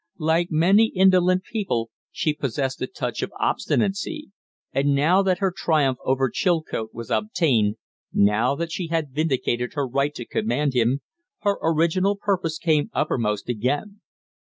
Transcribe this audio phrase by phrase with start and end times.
[0.17, 4.31] Like many indolent people, she possessed a touch of obstinacy;
[4.73, 7.75] and now that her triumph over Chilcote was obtained,
[8.11, 11.01] now that she had vindicated her right to command him,
[11.41, 14.01] her original purpose came uppermost again.